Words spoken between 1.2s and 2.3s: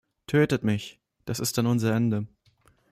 das ist dann unser Ende.